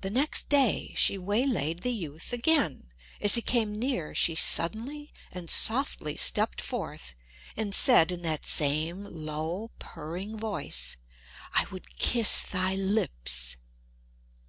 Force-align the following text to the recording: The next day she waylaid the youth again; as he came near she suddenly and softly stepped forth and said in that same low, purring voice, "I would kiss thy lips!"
The 0.00 0.10
next 0.10 0.48
day 0.48 0.92
she 0.96 1.16
waylaid 1.16 1.82
the 1.82 1.92
youth 1.92 2.32
again; 2.32 2.88
as 3.20 3.36
he 3.36 3.40
came 3.40 3.72
near 3.78 4.12
she 4.12 4.34
suddenly 4.34 5.12
and 5.30 5.48
softly 5.48 6.16
stepped 6.16 6.60
forth 6.60 7.14
and 7.56 7.72
said 7.72 8.10
in 8.10 8.22
that 8.22 8.44
same 8.44 9.04
low, 9.04 9.70
purring 9.78 10.36
voice, 10.36 10.96
"I 11.54 11.66
would 11.70 11.96
kiss 11.98 12.40
thy 12.50 12.74
lips!" 12.74 13.56